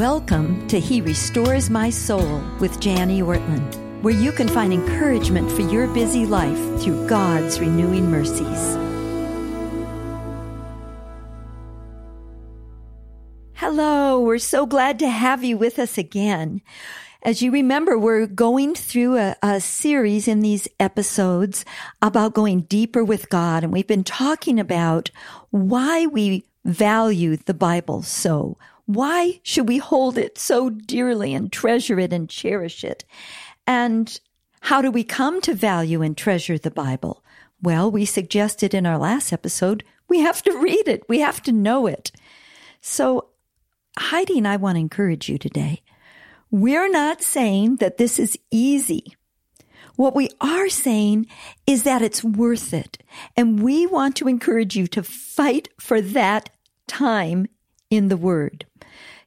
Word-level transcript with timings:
Welcome 0.00 0.66
to 0.68 0.80
He 0.80 1.02
Restores 1.02 1.68
My 1.68 1.90
Soul 1.90 2.42
with 2.58 2.82
Jani 2.82 3.20
Ortlund, 3.20 4.02
where 4.02 4.14
you 4.14 4.32
can 4.32 4.48
find 4.48 4.72
encouragement 4.72 5.52
for 5.52 5.60
your 5.60 5.88
busy 5.88 6.24
life 6.24 6.80
through 6.80 7.06
God's 7.06 7.60
renewing 7.60 8.10
mercies. 8.10 8.78
Hello, 13.52 14.18
we're 14.20 14.38
so 14.38 14.64
glad 14.64 14.98
to 15.00 15.08
have 15.10 15.44
you 15.44 15.58
with 15.58 15.78
us 15.78 15.98
again. 15.98 16.62
As 17.22 17.42
you 17.42 17.50
remember, 17.50 17.98
we're 17.98 18.26
going 18.26 18.74
through 18.74 19.18
a, 19.18 19.36
a, 19.42 19.60
series 19.60 20.26
in 20.26 20.40
these 20.40 20.66
episodes 20.80 21.66
about 22.00 22.32
going 22.32 22.62
deeper 22.62 23.04
with 23.04 23.28
God. 23.28 23.64
And 23.64 23.70
we've 23.70 23.86
been 23.86 24.04
talking 24.04 24.58
about 24.58 25.10
why 25.50 26.06
we 26.06 26.46
value 26.64 27.36
the 27.36 27.52
Bible 27.52 28.00
so, 28.00 28.56
why 28.94 29.40
should 29.42 29.68
we 29.68 29.78
hold 29.78 30.18
it 30.18 30.38
so 30.38 30.70
dearly 30.70 31.34
and 31.34 31.52
treasure 31.52 31.98
it 31.98 32.12
and 32.12 32.28
cherish 32.28 32.84
it? 32.84 33.04
And 33.66 34.20
how 34.60 34.82
do 34.82 34.90
we 34.90 35.04
come 35.04 35.40
to 35.42 35.54
value 35.54 36.02
and 36.02 36.16
treasure 36.16 36.58
the 36.58 36.70
Bible? 36.70 37.22
Well, 37.62 37.90
we 37.90 38.04
suggested 38.04 38.74
in 38.74 38.86
our 38.86 38.98
last 38.98 39.32
episode, 39.32 39.84
we 40.08 40.20
have 40.20 40.42
to 40.42 40.58
read 40.58 40.88
it. 40.88 41.08
We 41.08 41.20
have 41.20 41.42
to 41.42 41.52
know 41.52 41.86
it. 41.86 42.10
So 42.80 43.28
Heidi 43.98 44.38
and 44.38 44.48
I 44.48 44.56
want 44.56 44.76
to 44.76 44.80
encourage 44.80 45.28
you 45.28 45.38
today. 45.38 45.82
We're 46.50 46.90
not 46.90 47.22
saying 47.22 47.76
that 47.76 47.96
this 47.96 48.18
is 48.18 48.38
easy. 48.50 49.16
What 49.96 50.16
we 50.16 50.30
are 50.40 50.68
saying 50.68 51.26
is 51.66 51.82
that 51.82 52.02
it's 52.02 52.24
worth 52.24 52.72
it. 52.72 52.98
And 53.36 53.62
we 53.62 53.86
want 53.86 54.16
to 54.16 54.28
encourage 54.28 54.74
you 54.74 54.86
to 54.88 55.02
fight 55.02 55.68
for 55.78 56.00
that 56.00 56.50
time 56.86 57.46
in 57.90 58.08
the 58.08 58.16
Word. 58.16 58.64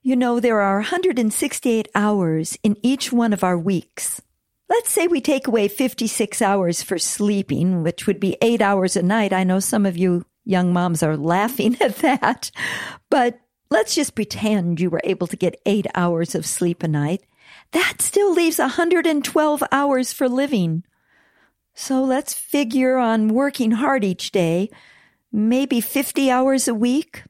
You 0.05 0.17
know, 0.17 0.41
there 0.41 0.59
are 0.59 0.79
168 0.79 1.87
hours 1.95 2.57
in 2.61 2.75
each 2.81 3.13
one 3.13 3.31
of 3.31 3.41
our 3.41 3.57
weeks. 3.57 4.21
Let's 4.67 4.91
say 4.91 5.07
we 5.07 5.21
take 5.21 5.47
away 5.47 5.69
56 5.69 6.41
hours 6.41 6.83
for 6.83 6.97
sleeping, 6.97 7.83
which 7.83 8.05
would 8.05 8.19
be 8.19 8.35
eight 8.41 8.61
hours 8.61 8.97
a 8.97 9.01
night. 9.01 9.31
I 9.31 9.45
know 9.45 9.61
some 9.61 9.85
of 9.85 9.95
you 9.95 10.25
young 10.43 10.73
moms 10.73 11.03
are 11.03 11.15
laughing 11.15 11.77
at 11.81 11.95
that, 11.99 12.51
but 13.09 13.39
let's 13.69 13.95
just 13.95 14.13
pretend 14.13 14.81
you 14.81 14.89
were 14.89 14.99
able 15.05 15.25
to 15.27 15.37
get 15.37 15.61
eight 15.65 15.87
hours 15.95 16.35
of 16.35 16.45
sleep 16.45 16.83
a 16.83 16.89
night. 16.89 17.23
That 17.71 18.01
still 18.01 18.33
leaves 18.33 18.59
112 18.59 19.63
hours 19.71 20.11
for 20.11 20.27
living. 20.27 20.83
So 21.75 22.03
let's 22.03 22.33
figure 22.33 22.97
on 22.97 23.29
working 23.29 23.71
hard 23.71 24.03
each 24.03 24.33
day, 24.33 24.69
maybe 25.31 25.79
50 25.79 26.29
hours 26.29 26.67
a 26.67 26.73
week. 26.73 27.23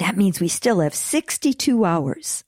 That 0.00 0.16
means 0.16 0.40
we 0.40 0.48
still 0.48 0.80
have 0.80 0.94
62 0.94 1.84
hours. 1.84 2.42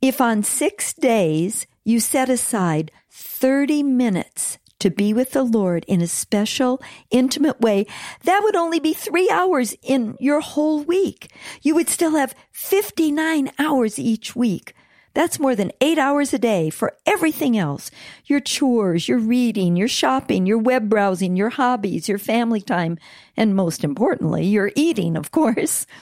If 0.00 0.20
on 0.20 0.44
six 0.44 0.92
days 0.92 1.66
you 1.84 1.98
set 1.98 2.28
aside 2.28 2.92
30 3.10 3.82
minutes 3.82 4.58
to 4.78 4.88
be 4.88 5.12
with 5.12 5.32
the 5.32 5.42
Lord 5.42 5.84
in 5.88 6.00
a 6.00 6.06
special, 6.06 6.80
intimate 7.10 7.60
way, 7.60 7.86
that 8.22 8.40
would 8.44 8.54
only 8.54 8.78
be 8.78 8.94
three 8.94 9.28
hours 9.30 9.74
in 9.82 10.16
your 10.20 10.40
whole 10.40 10.84
week. 10.84 11.32
You 11.60 11.74
would 11.74 11.88
still 11.88 12.12
have 12.12 12.36
59 12.52 13.50
hours 13.58 13.98
each 13.98 14.36
week. 14.36 14.74
That's 15.12 15.40
more 15.40 15.56
than 15.56 15.72
eight 15.80 15.98
hours 15.98 16.32
a 16.32 16.38
day 16.38 16.70
for 16.70 16.96
everything 17.04 17.58
else. 17.58 17.90
Your 18.26 18.40
chores, 18.40 19.08
your 19.08 19.18
reading, 19.18 19.74
your 19.74 19.88
shopping, 19.88 20.46
your 20.46 20.58
web 20.58 20.88
browsing, 20.88 21.34
your 21.34 21.50
hobbies, 21.50 22.08
your 22.08 22.18
family 22.18 22.60
time, 22.60 22.96
and 23.36 23.56
most 23.56 23.82
importantly, 23.82 24.46
your 24.46 24.70
eating, 24.76 25.16
of 25.16 25.32
course. 25.32 25.84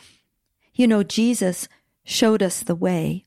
You 0.74 0.86
know, 0.86 1.02
Jesus 1.02 1.68
showed 2.04 2.42
us 2.42 2.62
the 2.62 2.74
way. 2.74 3.26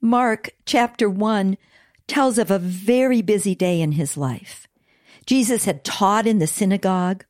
Mark 0.00 0.50
chapter 0.64 1.08
1 1.08 1.56
tells 2.06 2.38
of 2.38 2.50
a 2.50 2.58
very 2.58 3.22
busy 3.22 3.54
day 3.54 3.80
in 3.80 3.92
his 3.92 4.16
life. 4.16 4.66
Jesus 5.26 5.64
had 5.64 5.84
taught 5.84 6.26
in 6.26 6.38
the 6.38 6.46
synagogue. 6.46 7.24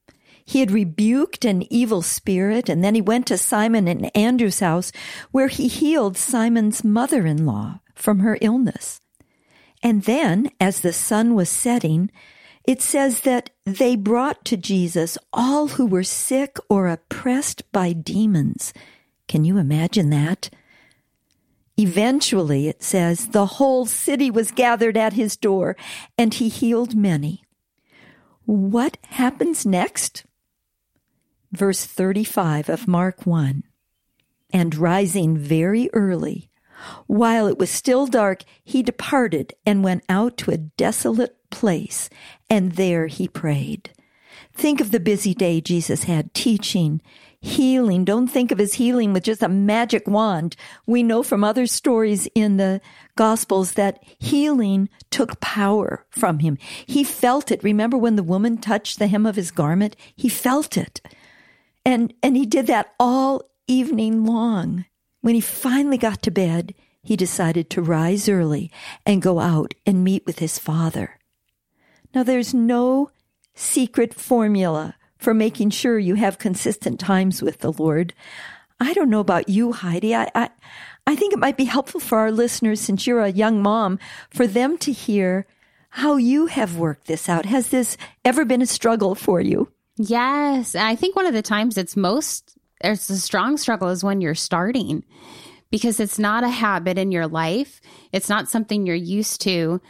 He 0.45 0.61
had 0.61 0.71
rebuked 0.71 1.45
an 1.45 1.71
evil 1.73 2.03
spirit, 2.03 2.69
and 2.69 2.85
then 2.85 2.95
he 2.95 3.01
went 3.01 3.27
to 3.29 3.39
Simon 3.39 3.89
and 3.89 4.15
Andrew's 4.17 4.61
house 4.61 4.93
where 5.31 5.49
he 5.49 5.69
healed 5.69 6.17
Simon's 6.17 6.85
mother 6.85 7.27
in 7.27 7.47
law 7.47 7.81
from 7.95 8.21
her 8.21 8.39
illness. 8.41 9.01
And 9.83 10.05
then, 10.05 10.51
as 10.61 10.81
the 10.81 10.93
sun 10.93 11.35
was 11.35 11.49
setting, 11.49 12.11
it 12.67 12.83
says 12.83 13.21
that 13.21 13.51
they 13.65 13.95
brought 13.97 14.45
to 14.47 14.57
Jesus 14.57 15.17
all 15.33 15.69
who 15.69 15.87
were 15.87 16.03
sick 16.03 16.59
or 16.69 16.89
oppressed 16.89 17.71
by 17.73 17.93
demons. 17.93 18.73
Can 19.29 19.45
you 19.45 19.59
imagine 19.59 20.11
that? 20.11 20.51
Eventually, 21.77 22.69
it 22.69 22.83
says, 22.83 23.29
the 23.29 23.47
whole 23.47 23.87
city 23.87 24.31
was 24.31 24.51
gathered 24.51 24.97
at 24.97 25.13
his 25.13 25.37
door 25.37 25.77
and 26.17 26.35
he 26.35 26.49
healed 26.49 26.97
many. 26.97 27.45
What 28.47 28.97
happens 29.03 29.67
next? 29.67 30.25
Verse 31.53 31.85
35 31.85 32.69
of 32.69 32.89
Mark 32.89 33.27
1. 33.27 33.63
And 34.53 34.75
rising 34.75 35.37
very 35.37 35.91
early, 35.93 36.51
while 37.07 37.47
it 37.47 37.59
was 37.59 37.71
still 37.71 38.07
dark, 38.07 38.43
he 38.65 38.83
departed 38.83 39.55
and 39.65 39.85
went 39.85 40.05
out 40.09 40.37
to 40.39 40.51
a 40.51 40.59
desolate 40.59 41.37
place, 41.51 42.09
and 42.51 42.73
there 42.73 43.07
he 43.07 43.29
prayed. 43.29 43.91
Think 44.55 44.81
of 44.81 44.91
the 44.91 45.01
busy 45.01 45.35
day 45.35 45.61
Jesus 45.61 46.05
had 46.05 46.33
teaching, 46.33 47.03
healing. 47.41 48.05
Don't 48.05 48.27
think 48.27 48.51
of 48.51 48.59
his 48.59 48.75
healing 48.75 49.13
with 49.13 49.25
just 49.25 49.43
a 49.43 49.49
magic 49.49 50.07
wand. 50.07 50.57
We 50.87 51.03
know 51.03 51.23
from 51.23 51.45
other 51.45 51.67
stories 51.67 52.27
in 52.35 52.57
the 52.57 52.81
Gospels 53.17 53.73
that 53.73 54.03
healing 54.19 54.89
took 55.11 55.41
power 55.41 56.07
from 56.11 56.41
him. 56.41 56.59
He 56.87 57.05
felt 57.05 57.51
it. 57.51 57.63
Remember 57.63 57.97
when 57.97 58.17
the 58.17 58.23
woman 58.23 58.59
touched 58.59 58.99
the 58.99 59.07
hem 59.07 59.27
of 59.27 59.37
his 59.37 59.51
garment? 59.51 59.97
He 60.15 60.29
felt 60.29 60.77
it. 60.77 61.01
And, 61.85 62.13
and 62.23 62.37
he 62.37 62.47
did 62.47 62.67
that 62.67 62.95
all 62.99 63.43
evening 63.69 64.25
long. 64.25 64.87
When 65.27 65.35
he 65.35 65.41
finally 65.41 65.99
got 65.99 66.23
to 66.23 66.31
bed, 66.31 66.73
he 67.03 67.17
decided 67.17 67.69
to 67.71 67.83
rise 67.83 68.29
early 68.29 68.71
and 69.05 69.21
go 69.21 69.41
out 69.41 69.75
and 69.85 70.05
meet 70.05 70.25
with 70.25 70.39
his 70.39 70.57
father. 70.57 71.19
Now, 72.15 72.23
there's 72.23 72.55
no 72.55 73.11
secret 73.53 74.15
formula 74.15 74.95
for 75.19 75.35
making 75.35 75.71
sure 75.71 75.99
you 75.99 76.15
have 76.15 76.39
consistent 76.39 77.01
times 77.01 77.43
with 77.43 77.59
the 77.59 77.73
Lord. 77.73 78.15
I 78.79 78.93
don't 78.93 79.11
know 79.11 79.19
about 79.19 79.49
you, 79.49 79.73
Heidi. 79.73 80.15
I, 80.15 80.31
I, 80.33 80.49
I 81.09 81.17
think 81.17 81.33
it 81.33 81.41
might 81.41 81.57
be 81.57 81.65
helpful 81.65 81.99
for 81.99 82.19
our 82.19 82.31
listeners, 82.31 82.81
since 82.81 83.05
you're 83.05 83.25
a 83.25 83.33
young 83.33 83.61
mom, 83.61 83.99
for 84.31 84.47
them 84.47 84.79
to 84.79 84.93
hear 84.93 85.45
how 85.89 86.15
you 86.15 86.47
have 86.47 86.77
worked 86.77 87.09
this 87.09 87.29
out. 87.29 87.47
Has 87.47 87.71
this 87.71 87.97
ever 88.25 88.45
been 88.45 88.63
a 88.63 88.67
struggle 88.67 89.17
for 89.17 89.41
you? 89.41 89.73
Yes. 89.97 90.77
I 90.77 90.95
think 90.95 91.17
one 91.17 91.27
of 91.27 91.35
the 91.35 91.43
times 91.43 91.77
it's 91.77 91.97
most, 91.97 92.56
there's 92.81 93.09
a 93.11 93.19
strong 93.19 93.57
struggle 93.57 93.89
is 93.89 94.05
when 94.05 94.21
you're 94.21 94.35
starting 94.35 95.05
because 95.71 96.01
it's 96.01 96.19
not 96.19 96.45
a 96.45 96.49
habit 96.49 96.99
in 96.99 97.13
your 97.13 97.27
life. 97.27 97.81
It's 98.13 98.29
not 98.29 98.49
something 98.49 98.87
you're 98.87 98.95
used 98.97 99.41
to. 99.43 99.81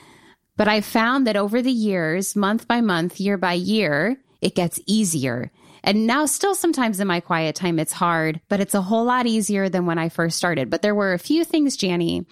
But 0.56 0.69
I 0.69 0.80
found 0.80 1.26
that 1.26 1.36
over 1.36 1.60
the 1.60 1.70
years, 1.70 2.34
month 2.34 2.66
by 2.66 2.80
month, 2.80 3.20
year 3.20 3.36
by 3.36 3.52
year, 3.54 4.16
it 4.41 4.54
gets 4.54 4.80
easier. 4.86 5.50
And 5.84 6.06
now, 6.06 6.26
still 6.26 6.54
sometimes 6.54 6.98
in 6.98 7.06
my 7.06 7.20
quiet 7.20 7.54
time, 7.54 7.78
it's 7.78 7.92
hard, 7.92 8.41
but 8.48 8.58
it's 8.58 8.74
a 8.74 8.82
whole 8.82 9.04
lot 9.04 9.26
easier 9.26 9.68
than 9.68 9.86
when 9.86 9.98
I 9.98 10.08
first 10.08 10.36
started. 10.36 10.70
But 10.70 10.82
there 10.82 10.94
were 10.94 11.12
a 11.12 11.18
few 11.18 11.44
things, 11.44 11.80
Jani, 11.80 12.26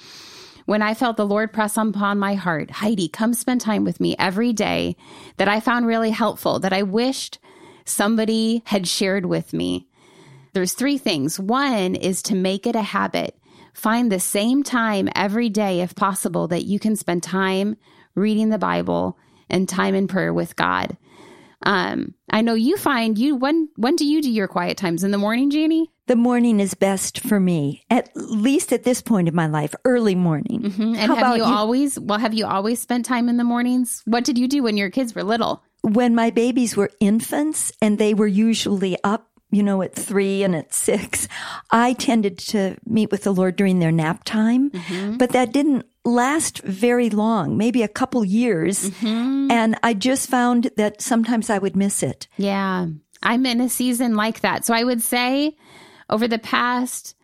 when 0.66 0.82
I 0.82 0.94
felt 0.94 1.16
the 1.16 1.26
Lord 1.26 1.52
press 1.52 1.76
upon 1.76 2.18
my 2.18 2.34
heart, 2.34 2.70
Heidi, 2.70 3.08
come 3.08 3.34
spend 3.34 3.60
time 3.60 3.84
with 3.84 4.00
me 4.00 4.16
every 4.18 4.52
day 4.52 4.96
that 5.36 5.46
I 5.46 5.60
found 5.60 5.86
really 5.86 6.10
helpful, 6.10 6.58
that 6.60 6.72
I 6.72 6.82
wished 6.82 7.38
somebody 7.84 8.62
had 8.64 8.88
shared 8.88 9.26
with 9.26 9.52
me. 9.52 9.86
There's 10.54 10.72
three 10.72 10.98
things. 10.98 11.38
One 11.38 11.94
is 11.96 12.22
to 12.22 12.34
make 12.34 12.66
it 12.66 12.76
a 12.76 12.82
habit. 12.82 13.36
Find 13.74 14.10
the 14.10 14.20
same 14.20 14.62
time 14.62 15.08
every 15.14 15.48
day, 15.48 15.80
if 15.80 15.96
possible, 15.96 16.48
that 16.48 16.64
you 16.64 16.78
can 16.78 16.94
spend 16.94 17.24
time 17.24 17.76
reading 18.14 18.48
the 18.48 18.58
Bible 18.58 19.18
and 19.50 19.68
time 19.68 19.96
in 19.96 20.06
prayer 20.06 20.32
with 20.32 20.54
God. 20.54 20.96
Um, 21.66 22.14
I 22.30 22.42
know 22.42 22.54
you 22.54 22.76
find 22.76 23.18
you 23.18 23.36
when 23.36 23.68
when 23.76 23.96
do 23.96 24.06
you 24.06 24.20
do 24.22 24.30
your 24.30 24.48
quiet 24.48 24.76
times 24.76 25.02
in 25.02 25.10
the 25.10 25.18
morning, 25.18 25.50
Jani? 25.50 25.90
The 26.06 26.16
morning 26.16 26.60
is 26.60 26.74
best 26.74 27.20
for 27.20 27.40
me, 27.40 27.84
at 27.90 28.10
least 28.14 28.72
at 28.72 28.84
this 28.84 29.00
point 29.00 29.28
in 29.28 29.34
my 29.34 29.46
life, 29.46 29.74
early 29.84 30.14
morning. 30.14 30.62
Mm-hmm. 30.62 30.82
And 30.82 30.96
How 30.96 31.14
have 31.14 31.36
you, 31.36 31.44
you 31.44 31.50
always 31.50 31.98
well 31.98 32.18
have 32.18 32.34
you 32.34 32.46
always 32.46 32.80
spent 32.80 33.06
time 33.06 33.28
in 33.28 33.38
the 33.38 33.44
mornings? 33.44 34.02
What 34.04 34.24
did 34.24 34.38
you 34.38 34.46
do 34.46 34.62
when 34.62 34.76
your 34.76 34.90
kids 34.90 35.14
were 35.14 35.24
little? 35.24 35.64
When 35.80 36.14
my 36.14 36.30
babies 36.30 36.76
were 36.76 36.90
infants 37.00 37.72
and 37.80 37.98
they 37.98 38.12
were 38.12 38.26
usually 38.26 38.98
up 39.02 39.30
you 39.54 39.62
know, 39.62 39.82
at 39.82 39.94
three 39.94 40.42
and 40.42 40.54
at 40.56 40.74
six, 40.74 41.28
I 41.70 41.92
tended 41.94 42.38
to 42.38 42.76
meet 42.86 43.10
with 43.10 43.22
the 43.22 43.32
Lord 43.32 43.56
during 43.56 43.78
their 43.78 43.92
nap 43.92 44.24
time, 44.24 44.70
mm-hmm. 44.70 45.16
but 45.16 45.30
that 45.30 45.52
didn't 45.52 45.86
last 46.04 46.62
very 46.62 47.10
long, 47.10 47.56
maybe 47.56 47.82
a 47.82 47.88
couple 47.88 48.24
years. 48.24 48.90
Mm-hmm. 48.90 49.50
And 49.50 49.78
I 49.82 49.94
just 49.94 50.28
found 50.28 50.70
that 50.76 51.00
sometimes 51.00 51.50
I 51.50 51.58
would 51.58 51.76
miss 51.76 52.02
it. 52.02 52.28
Yeah. 52.36 52.86
I'm 53.22 53.46
in 53.46 53.60
a 53.60 53.68
season 53.68 54.16
like 54.16 54.40
that. 54.40 54.64
So 54.66 54.74
I 54.74 54.84
would 54.84 55.00
say 55.00 55.56
over 56.10 56.28
the 56.28 56.38
past 56.38 57.16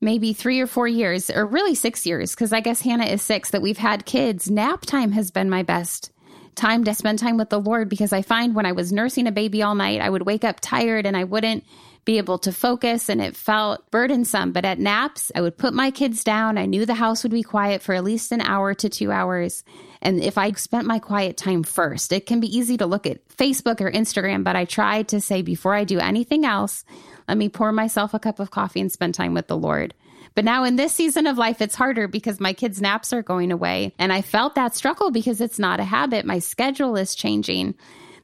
maybe 0.00 0.32
three 0.32 0.60
or 0.60 0.66
four 0.66 0.86
years, 0.88 1.30
or 1.30 1.46
really 1.46 1.74
six 1.74 2.06
years, 2.06 2.34
because 2.34 2.52
I 2.52 2.60
guess 2.60 2.80
Hannah 2.80 3.06
is 3.06 3.22
six, 3.22 3.50
that 3.50 3.62
we've 3.62 3.78
had 3.78 4.06
kids, 4.06 4.50
nap 4.50 4.82
time 4.82 5.12
has 5.12 5.30
been 5.30 5.50
my 5.50 5.62
best 5.62 6.10
time 6.56 6.84
to 6.84 6.94
spend 6.94 7.18
time 7.18 7.36
with 7.36 7.50
the 7.50 7.60
Lord 7.60 7.88
because 7.88 8.12
I 8.12 8.22
find 8.22 8.54
when 8.54 8.66
I 8.66 8.72
was 8.72 8.92
nursing 8.92 9.26
a 9.26 9.32
baby 9.32 9.62
all 9.62 9.74
night, 9.74 10.00
I 10.00 10.10
would 10.10 10.26
wake 10.26 10.44
up 10.44 10.58
tired 10.60 11.06
and 11.06 11.16
I 11.16 11.24
wouldn't 11.24 11.64
be 12.04 12.18
able 12.18 12.38
to 12.38 12.52
focus 12.52 13.08
and 13.08 13.20
it 13.20 13.36
felt 13.36 13.90
burdensome. 13.90 14.52
But 14.52 14.64
at 14.64 14.78
naps, 14.78 15.30
I 15.34 15.40
would 15.40 15.58
put 15.58 15.74
my 15.74 15.90
kids 15.90 16.24
down. 16.24 16.56
I 16.56 16.66
knew 16.66 16.86
the 16.86 16.94
house 16.94 17.22
would 17.22 17.32
be 17.32 17.42
quiet 17.42 17.82
for 17.82 17.94
at 17.94 18.04
least 18.04 18.32
an 18.32 18.40
hour 18.40 18.74
to 18.74 18.88
two 18.88 19.10
hours. 19.12 19.64
And 20.00 20.22
if 20.22 20.38
I 20.38 20.52
spent 20.52 20.86
my 20.86 21.00
quiet 21.00 21.36
time 21.36 21.64
first, 21.64 22.12
it 22.12 22.26
can 22.26 22.40
be 22.40 22.56
easy 22.56 22.76
to 22.76 22.86
look 22.86 23.06
at 23.06 23.26
Facebook 23.28 23.80
or 23.80 23.90
Instagram, 23.90 24.44
but 24.44 24.56
I 24.56 24.64
tried 24.64 25.08
to 25.08 25.20
say 25.20 25.42
before 25.42 25.74
I 25.74 25.84
do 25.84 25.98
anything 25.98 26.44
else, 26.44 26.84
let 27.28 27.36
me 27.36 27.48
pour 27.48 27.72
myself 27.72 28.14
a 28.14 28.20
cup 28.20 28.38
of 28.38 28.52
coffee 28.52 28.80
and 28.80 28.90
spend 28.90 29.14
time 29.14 29.34
with 29.34 29.48
the 29.48 29.58
Lord. 29.58 29.92
But 30.36 30.44
now 30.44 30.64
in 30.64 30.76
this 30.76 30.92
season 30.92 31.26
of 31.26 31.38
life, 31.38 31.62
it's 31.62 31.74
harder 31.74 32.06
because 32.06 32.40
my 32.40 32.52
kids' 32.52 32.82
naps 32.82 33.14
are 33.14 33.22
going 33.22 33.50
away. 33.50 33.94
And 33.98 34.12
I 34.12 34.20
felt 34.20 34.54
that 34.54 34.76
struggle 34.76 35.10
because 35.10 35.40
it's 35.40 35.58
not 35.58 35.80
a 35.80 35.84
habit. 35.84 36.26
My 36.26 36.40
schedule 36.40 36.94
is 36.94 37.14
changing 37.14 37.74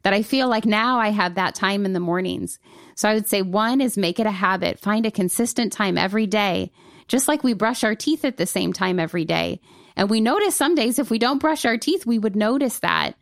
that 0.02 0.12
I 0.12 0.22
feel 0.22 0.46
like 0.46 0.66
now 0.66 0.98
I 0.98 1.08
have 1.08 1.36
that 1.36 1.54
time 1.54 1.86
in 1.86 1.94
the 1.94 2.00
mornings. 2.00 2.58
So 2.96 3.08
I 3.08 3.14
would 3.14 3.28
say 3.28 3.40
one 3.40 3.80
is 3.80 3.96
make 3.96 4.20
it 4.20 4.26
a 4.26 4.30
habit, 4.30 4.78
find 4.78 5.06
a 5.06 5.10
consistent 5.10 5.72
time 5.72 5.96
every 5.96 6.26
day, 6.26 6.70
just 7.08 7.28
like 7.28 7.42
we 7.42 7.54
brush 7.54 7.82
our 7.82 7.94
teeth 7.94 8.26
at 8.26 8.36
the 8.36 8.46
same 8.46 8.74
time 8.74 9.00
every 9.00 9.24
day. 9.24 9.62
And 9.96 10.10
we 10.10 10.20
notice 10.20 10.54
some 10.54 10.74
days 10.74 10.98
if 10.98 11.10
we 11.10 11.18
don't 11.18 11.38
brush 11.38 11.64
our 11.64 11.78
teeth, 11.78 12.04
we 12.04 12.18
would 12.18 12.36
notice 12.36 12.80
that. 12.80 13.14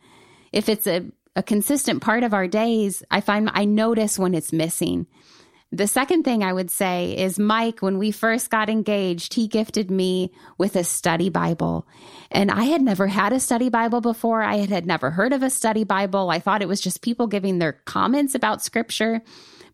If 0.52 0.68
it's 0.68 0.88
a, 0.88 1.04
a 1.36 1.44
consistent 1.44 2.02
part 2.02 2.24
of 2.24 2.34
our 2.34 2.48
days, 2.48 3.04
I 3.08 3.20
find 3.20 3.48
I 3.54 3.66
notice 3.66 4.18
when 4.18 4.34
it's 4.34 4.52
missing. 4.52 5.06
The 5.72 5.86
second 5.86 6.24
thing 6.24 6.42
I 6.42 6.52
would 6.52 6.70
say 6.70 7.16
is 7.16 7.38
Mike, 7.38 7.80
when 7.80 7.98
we 7.98 8.10
first 8.10 8.50
got 8.50 8.68
engaged, 8.68 9.34
he 9.34 9.46
gifted 9.46 9.88
me 9.88 10.32
with 10.58 10.74
a 10.74 10.82
study 10.82 11.28
Bible. 11.28 11.86
And 12.30 12.50
I 12.50 12.64
had 12.64 12.82
never 12.82 13.06
had 13.06 13.32
a 13.32 13.38
study 13.38 13.68
Bible 13.68 14.00
before. 14.00 14.42
I 14.42 14.56
had, 14.56 14.84
never 14.84 15.10
heard 15.10 15.32
of 15.32 15.44
a 15.44 15.50
study 15.50 15.84
Bible. 15.84 16.28
I 16.28 16.40
thought 16.40 16.62
it 16.62 16.68
was 16.68 16.80
just 16.80 17.02
people 17.02 17.28
giving 17.28 17.58
their 17.58 17.74
comments 17.84 18.34
about 18.34 18.62
scripture 18.62 19.22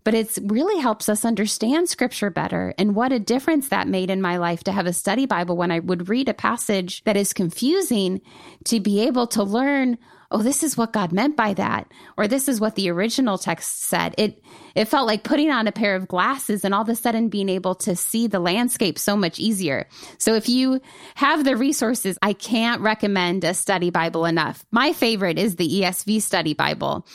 but 0.06 0.14
it 0.14 0.38
really 0.44 0.80
helps 0.80 1.08
us 1.08 1.24
understand 1.24 1.88
scripture 1.88 2.30
better 2.30 2.72
and 2.78 2.94
what 2.94 3.10
a 3.10 3.18
difference 3.18 3.70
that 3.70 3.88
made 3.88 4.08
in 4.08 4.22
my 4.22 4.36
life 4.36 4.62
to 4.62 4.70
have 4.70 4.86
a 4.86 4.92
study 4.92 5.26
Bible 5.26 5.56
when 5.56 5.72
I 5.72 5.80
would 5.80 6.08
read 6.08 6.28
a 6.28 6.34
passage 6.34 7.02
that 7.02 7.16
is 7.16 7.32
confusing 7.32 8.20
to 8.66 8.78
be 8.78 9.00
able 9.00 9.26
to 9.26 9.42
learn, 9.42 9.98
oh, 10.36 10.42
this 10.42 10.62
is 10.62 10.76
what 10.76 10.92
God 10.92 11.12
meant 11.12 11.34
by 11.34 11.54
that, 11.54 11.90
or 12.18 12.28
this 12.28 12.46
is 12.46 12.60
what 12.60 12.74
the 12.74 12.90
original 12.90 13.38
text 13.38 13.84
said. 13.84 14.14
It, 14.18 14.44
it 14.74 14.84
felt 14.84 15.06
like 15.06 15.24
putting 15.24 15.50
on 15.50 15.66
a 15.66 15.72
pair 15.72 15.96
of 15.96 16.06
glasses 16.06 16.62
and 16.62 16.74
all 16.74 16.82
of 16.82 16.90
a 16.90 16.94
sudden 16.94 17.30
being 17.30 17.48
able 17.48 17.74
to 17.76 17.96
see 17.96 18.26
the 18.26 18.38
landscape 18.38 18.98
so 18.98 19.16
much 19.16 19.38
easier. 19.38 19.88
So 20.18 20.34
if 20.34 20.46
you 20.46 20.82
have 21.14 21.42
the 21.42 21.56
resources, 21.56 22.18
I 22.20 22.34
can't 22.34 22.82
recommend 22.82 23.44
a 23.44 23.54
study 23.54 23.88
Bible 23.88 24.26
enough. 24.26 24.62
My 24.70 24.92
favorite 24.92 25.38
is 25.38 25.56
the 25.56 25.80
ESV 25.80 26.20
study 26.20 26.52
Bible. 26.52 27.06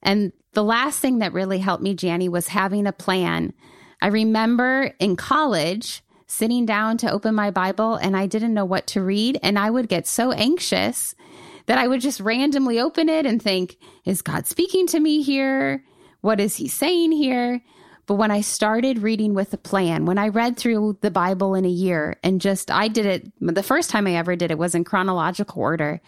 And 0.00 0.30
the 0.52 0.62
last 0.62 1.00
thing 1.00 1.18
that 1.18 1.32
really 1.32 1.58
helped 1.58 1.82
me, 1.82 1.96
Jani, 1.98 2.28
was 2.28 2.46
having 2.46 2.86
a 2.86 2.92
plan. 2.92 3.52
I 4.00 4.06
remember 4.08 4.94
in 5.00 5.16
college 5.16 6.04
sitting 6.28 6.66
down 6.66 6.98
to 6.98 7.10
open 7.10 7.34
my 7.34 7.50
Bible 7.50 7.96
and 7.96 8.16
I 8.16 8.26
didn't 8.26 8.54
know 8.54 8.64
what 8.64 8.86
to 8.88 9.02
read. 9.02 9.40
And 9.42 9.58
I 9.58 9.70
would 9.70 9.88
get 9.88 10.06
so 10.06 10.30
anxious 10.30 11.16
that 11.66 11.78
I 11.78 11.88
would 11.88 12.00
just 12.00 12.20
randomly 12.20 12.80
open 12.80 13.08
it 13.08 13.26
and 13.26 13.40
think, 13.40 13.76
is 14.04 14.22
God 14.22 14.46
speaking 14.46 14.86
to 14.88 15.00
me 15.00 15.22
here? 15.22 15.84
What 16.20 16.40
is 16.40 16.56
he 16.56 16.68
saying 16.68 17.12
here? 17.12 17.62
But 18.06 18.14
when 18.16 18.30
I 18.30 18.42
started 18.42 18.98
reading 18.98 19.34
with 19.34 19.54
a 19.54 19.58
plan, 19.58 20.04
when 20.04 20.18
I 20.18 20.28
read 20.28 20.56
through 20.56 20.98
the 21.00 21.10
Bible 21.10 21.54
in 21.54 21.64
a 21.64 21.70
year 21.70 22.16
and 22.22 22.40
just, 22.40 22.70
I 22.70 22.88
did 22.88 23.06
it, 23.06 23.32
the 23.40 23.62
first 23.62 23.88
time 23.88 24.06
I 24.06 24.16
ever 24.16 24.36
did 24.36 24.50
it 24.50 24.58
was 24.58 24.74
in 24.74 24.84
chronological 24.84 25.62
order. 25.62 26.00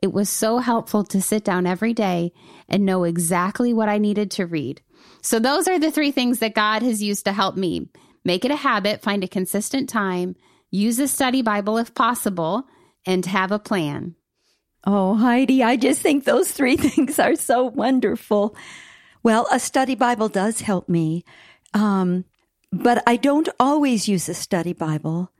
It 0.00 0.12
was 0.12 0.28
so 0.28 0.58
helpful 0.58 1.04
to 1.04 1.20
sit 1.20 1.44
down 1.44 1.66
every 1.66 1.92
day 1.92 2.32
and 2.68 2.84
know 2.84 3.04
exactly 3.04 3.72
what 3.72 3.88
I 3.88 3.98
needed 3.98 4.30
to 4.32 4.46
read. 4.46 4.80
So, 5.20 5.38
those 5.38 5.68
are 5.68 5.78
the 5.78 5.92
three 5.92 6.10
things 6.10 6.40
that 6.40 6.54
God 6.54 6.82
has 6.82 7.02
used 7.02 7.24
to 7.26 7.32
help 7.32 7.56
me 7.56 7.88
make 8.24 8.44
it 8.44 8.50
a 8.50 8.56
habit, 8.56 9.02
find 9.02 9.22
a 9.22 9.28
consistent 9.28 9.88
time, 9.88 10.34
use 10.70 10.98
a 10.98 11.06
study 11.06 11.42
Bible 11.42 11.78
if 11.78 11.94
possible, 11.94 12.64
and 13.06 13.26
have 13.26 13.52
a 13.52 13.58
plan. 13.58 14.16
Oh, 14.84 15.14
Heidi, 15.14 15.62
I 15.62 15.76
just 15.76 16.00
think 16.00 16.24
those 16.24 16.50
three 16.50 16.76
things 16.88 17.18
are 17.18 17.36
so 17.36 17.64
wonderful. 17.64 18.56
Well, 19.22 19.46
a 19.52 19.60
study 19.60 19.94
Bible 19.94 20.28
does 20.28 20.60
help 20.62 20.88
me, 20.88 21.24
um, 21.74 22.24
but 22.72 23.02
I 23.06 23.16
don't 23.16 23.48
always 23.60 24.08
use 24.08 24.28
a 24.28 24.34
study 24.34 24.72
Bible. 24.72 25.30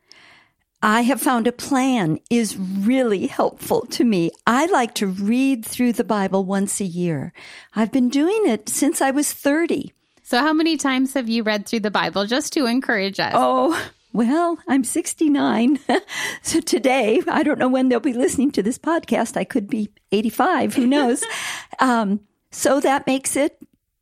I 0.84 1.02
have 1.02 1.20
found 1.20 1.46
a 1.46 1.52
plan 1.52 2.18
is 2.28 2.56
really 2.56 3.28
helpful 3.28 3.86
to 3.86 4.04
me. 4.04 4.32
I 4.46 4.66
like 4.66 4.94
to 4.94 5.06
read 5.06 5.64
through 5.64 5.92
the 5.92 6.04
Bible 6.04 6.44
once 6.44 6.80
a 6.80 6.84
year. 6.84 7.32
I've 7.74 7.92
been 7.92 8.08
doing 8.08 8.42
it 8.46 8.68
since 8.68 9.00
I 9.00 9.12
was 9.12 9.32
30. 9.32 9.92
So, 10.24 10.38
how 10.38 10.52
many 10.52 10.76
times 10.76 11.14
have 11.14 11.28
you 11.28 11.44
read 11.44 11.66
through 11.66 11.80
the 11.80 11.90
Bible 11.90 12.26
just 12.26 12.52
to 12.54 12.66
encourage 12.66 13.20
us? 13.20 13.32
Oh, 13.36 13.80
well, 14.12 14.58
I'm 14.68 14.84
69. 14.84 15.78
so 16.42 16.60
today, 16.60 17.20
I 17.28 17.42
don't 17.42 17.58
know 17.58 17.68
when 17.68 17.88
they'll 17.88 18.00
be 18.00 18.12
listening 18.12 18.50
to 18.52 18.62
this 18.62 18.78
podcast. 18.78 19.36
I 19.36 19.44
could 19.44 19.68
be 19.68 19.90
85. 20.12 20.74
Who 20.74 20.86
knows? 20.86 21.24
um, 21.78 22.20
so 22.50 22.80
that 22.80 23.06
makes 23.06 23.36
it 23.36 23.58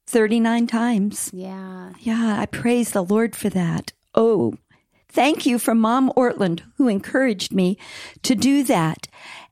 39 0.07 0.67
times. 0.67 1.31
Yeah. 1.33 1.93
Yeah. 2.01 2.37
I 2.41 2.47
praise 2.47 2.91
the 2.91 3.05
Lord 3.05 3.37
for 3.37 3.49
that. 3.51 3.93
Oh, 4.15 4.55
Thank 5.13 5.45
you 5.45 5.59
from 5.59 5.81
Mom 5.81 6.13
Ortlund, 6.17 6.63
who 6.77 6.87
encouraged 6.87 7.53
me 7.53 7.77
to 8.23 8.37
do 8.37 8.63
that. 8.65 9.09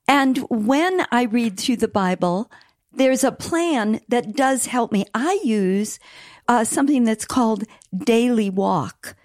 And 0.07 0.39
when 0.49 1.05
I 1.11 1.25
read 1.25 1.59
through 1.59 1.79
the 1.79 1.89
Bible, 1.89 2.49
there's 2.93 3.25
a 3.25 3.33
plan 3.33 4.01
that 4.09 4.37
does 4.37 4.67
help 4.67 4.93
me. 4.93 5.05
I 5.15 5.41
use 5.43 5.99
uh, 6.47 6.63
something 6.63 7.03
that's 7.03 7.25
called 7.25 7.65
Daily 7.97 8.49
Walk. 8.51 9.17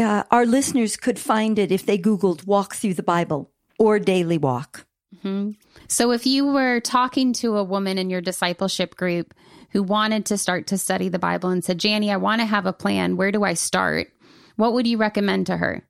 Uh, 0.00 0.24
our 0.30 0.46
listeners 0.46 0.96
could 0.96 1.18
find 1.18 1.58
it 1.58 1.70
if 1.70 1.84
they 1.84 1.98
Googled 1.98 2.46
Walk 2.46 2.74
Through 2.74 2.94
the 2.94 3.02
Bible 3.02 3.50
or 3.78 3.98
Daily 3.98 4.38
Walk. 4.38 4.86
Mm-hmm. 5.14 5.50
So, 5.88 6.10
if 6.10 6.24
you 6.24 6.46
were 6.46 6.80
talking 6.80 7.34
to 7.34 7.56
a 7.56 7.64
woman 7.64 7.98
in 7.98 8.08
your 8.08 8.22
discipleship 8.22 8.96
group 8.96 9.34
who 9.70 9.82
wanted 9.82 10.24
to 10.26 10.38
start 10.38 10.66
to 10.68 10.78
study 10.78 11.08
the 11.08 11.18
Bible 11.18 11.50
and 11.50 11.62
said, 11.62 11.82
Jani, 11.82 12.10
I 12.10 12.16
want 12.16 12.40
to 12.40 12.46
have 12.46 12.64
a 12.64 12.72
plan, 12.72 13.16
where 13.16 13.30
do 13.30 13.44
I 13.44 13.54
start? 13.54 14.08
What 14.56 14.72
would 14.72 14.86
you 14.86 14.96
recommend 14.96 15.46
to 15.48 15.58
her? 15.58 15.86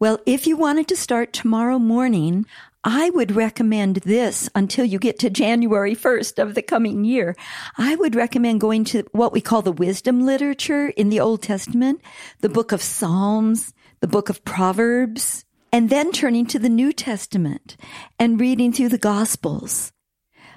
Well, 0.00 0.18
if 0.26 0.48
you 0.48 0.56
wanted 0.56 0.88
to 0.88 0.96
start 0.96 1.32
tomorrow 1.32 1.78
morning, 1.78 2.46
I 2.84 3.10
would 3.10 3.36
recommend 3.36 3.96
this 3.96 4.50
until 4.56 4.84
you 4.84 4.98
get 4.98 5.20
to 5.20 5.30
January 5.30 5.94
1st 5.94 6.42
of 6.42 6.54
the 6.54 6.62
coming 6.62 7.04
year. 7.04 7.36
I 7.78 7.94
would 7.94 8.16
recommend 8.16 8.60
going 8.60 8.84
to 8.86 9.04
what 9.12 9.32
we 9.32 9.40
call 9.40 9.62
the 9.62 9.70
wisdom 9.70 10.26
literature 10.26 10.88
in 10.88 11.08
the 11.08 11.20
Old 11.20 11.42
Testament, 11.42 12.00
the 12.40 12.48
book 12.48 12.72
of 12.72 12.82
Psalms, 12.82 13.72
the 14.00 14.08
book 14.08 14.28
of 14.28 14.44
Proverbs, 14.44 15.44
and 15.72 15.90
then 15.90 16.10
turning 16.10 16.44
to 16.46 16.58
the 16.58 16.68
New 16.68 16.92
Testament 16.92 17.76
and 18.18 18.40
reading 18.40 18.72
through 18.72 18.88
the 18.88 18.98
Gospels. 18.98 19.92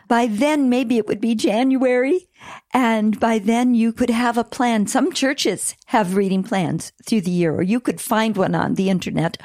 By 0.07 0.27
then, 0.27 0.69
maybe 0.69 0.97
it 0.97 1.07
would 1.07 1.21
be 1.21 1.35
January. 1.35 2.27
And 2.73 3.19
by 3.19 3.39
then 3.39 3.73
you 3.73 3.91
could 3.91 4.09
have 4.09 4.37
a 4.37 4.43
plan. 4.43 4.87
Some 4.87 5.11
churches 5.11 5.75
have 5.87 6.15
reading 6.15 6.43
plans 6.43 6.91
through 7.05 7.21
the 7.21 7.31
year, 7.31 7.55
or 7.55 7.63
you 7.63 7.79
could 7.79 8.01
find 8.01 8.37
one 8.37 8.55
on 8.55 8.75
the 8.75 8.89
internet, 8.89 9.37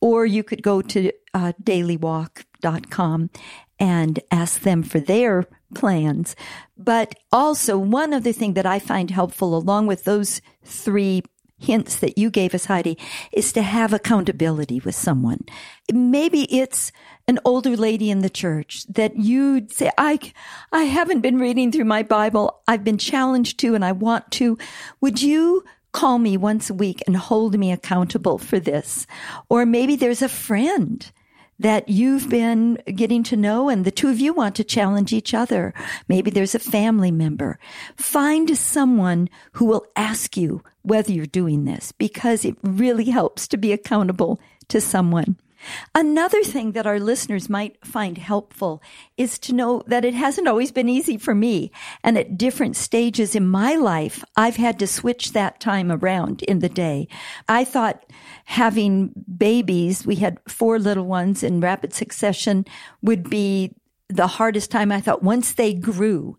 or 0.00 0.26
you 0.26 0.42
could 0.42 0.62
go 0.62 0.82
to 0.82 1.12
uh, 1.34 1.52
dailywalk.com 1.62 3.30
and 3.78 4.20
ask 4.30 4.62
them 4.62 4.82
for 4.82 5.00
their 5.00 5.46
plans. 5.74 6.34
But 6.76 7.14
also 7.30 7.78
one 7.78 8.12
other 8.12 8.32
thing 8.32 8.54
that 8.54 8.66
I 8.66 8.78
find 8.78 9.10
helpful 9.10 9.56
along 9.56 9.86
with 9.86 10.04
those 10.04 10.40
three 10.64 11.22
hints 11.58 11.96
that 11.96 12.16
you 12.16 12.30
gave 12.30 12.54
us, 12.54 12.66
Heidi, 12.66 12.96
is 13.32 13.52
to 13.52 13.62
have 13.62 13.92
accountability 13.92 14.80
with 14.80 14.94
someone. 14.94 15.44
Maybe 15.92 16.42
it's 16.54 16.92
an 17.26 17.38
older 17.44 17.76
lady 17.76 18.10
in 18.10 18.20
the 18.20 18.30
church 18.30 18.84
that 18.88 19.16
you'd 19.16 19.72
say, 19.72 19.90
I, 19.98 20.18
I 20.72 20.82
haven't 20.84 21.20
been 21.20 21.38
reading 21.38 21.70
through 21.72 21.84
my 21.84 22.02
Bible. 22.02 22.62
I've 22.66 22.84
been 22.84 22.98
challenged 22.98 23.58
to 23.60 23.74
and 23.74 23.84
I 23.84 23.92
want 23.92 24.30
to. 24.32 24.56
Would 25.00 25.20
you 25.20 25.64
call 25.92 26.18
me 26.18 26.36
once 26.36 26.70
a 26.70 26.74
week 26.74 27.02
and 27.06 27.16
hold 27.16 27.58
me 27.58 27.72
accountable 27.72 28.38
for 28.38 28.58
this? 28.58 29.06
Or 29.48 29.66
maybe 29.66 29.96
there's 29.96 30.22
a 30.22 30.28
friend 30.28 31.10
that 31.58 31.88
you've 31.88 32.28
been 32.28 32.76
getting 32.94 33.22
to 33.24 33.36
know 33.36 33.68
and 33.68 33.84
the 33.84 33.90
two 33.90 34.08
of 34.08 34.20
you 34.20 34.32
want 34.32 34.54
to 34.56 34.64
challenge 34.64 35.12
each 35.12 35.34
other. 35.34 35.74
Maybe 36.08 36.30
there's 36.30 36.54
a 36.54 36.60
family 36.60 37.10
member. 37.10 37.58
Find 37.96 38.56
someone 38.56 39.28
who 39.52 39.64
will 39.64 39.86
ask 39.96 40.36
you 40.36 40.62
whether 40.82 41.12
you're 41.12 41.26
doing 41.26 41.64
this 41.64 41.92
because 41.92 42.44
it 42.44 42.56
really 42.62 43.06
helps 43.06 43.48
to 43.48 43.56
be 43.56 43.72
accountable 43.72 44.40
to 44.68 44.80
someone. 44.80 45.36
Another 45.94 46.42
thing 46.42 46.72
that 46.72 46.86
our 46.86 47.00
listeners 47.00 47.48
might 47.48 47.84
find 47.84 48.18
helpful 48.18 48.82
is 49.16 49.38
to 49.40 49.52
know 49.52 49.82
that 49.86 50.04
it 50.04 50.14
hasn't 50.14 50.48
always 50.48 50.72
been 50.72 50.88
easy 50.88 51.18
for 51.18 51.34
me. 51.34 51.70
And 52.02 52.16
at 52.16 52.38
different 52.38 52.76
stages 52.76 53.34
in 53.34 53.48
my 53.48 53.74
life, 53.74 54.24
I've 54.36 54.56
had 54.56 54.78
to 54.78 54.86
switch 54.86 55.32
that 55.32 55.60
time 55.60 55.90
around 55.90 56.42
in 56.42 56.60
the 56.60 56.68
day. 56.68 57.08
I 57.48 57.64
thought 57.64 58.04
having 58.44 59.12
babies, 59.36 60.06
we 60.06 60.16
had 60.16 60.38
four 60.48 60.78
little 60.78 61.06
ones 61.06 61.42
in 61.42 61.60
rapid 61.60 61.92
succession, 61.92 62.64
would 63.02 63.28
be 63.28 63.74
the 64.08 64.26
hardest 64.26 64.70
time. 64.70 64.90
I 64.90 65.00
thought 65.00 65.22
once 65.22 65.52
they 65.52 65.74
grew 65.74 66.36